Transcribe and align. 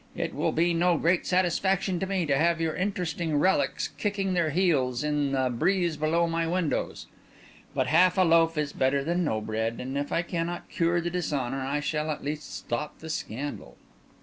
It 0.15 0.33
will 0.33 0.51
be 0.51 0.73
no 0.73 0.97
great 0.97 1.27
satisfaction 1.27 1.99
to 1.99 2.07
me 2.07 2.25
to 2.25 2.35
have 2.35 2.59
your 2.59 2.75
interesting 2.75 3.35
relics 3.37 3.89
kicking 3.99 4.33
their 4.33 4.49
heels 4.49 5.03
in 5.03 5.31
the 5.31 5.51
breeze 5.51 5.95
below 5.95 6.25
my 6.25 6.47
windows; 6.47 7.05
but 7.75 7.85
half 7.85 8.17
a 8.17 8.23
loaf 8.23 8.57
is 8.57 8.73
better 8.73 9.03
than 9.03 9.23
no 9.23 9.39
bread, 9.41 9.79
and 9.79 9.95
if 9.99 10.11
I 10.11 10.23
cannot 10.23 10.69
cure 10.69 11.01
the 11.01 11.11
dishonour, 11.11 11.61
I 11.61 11.81
shall 11.81 12.09
at 12.09 12.23
least 12.23 12.51
stop 12.51 12.97
the 12.97 13.11
scandal." 13.11 13.77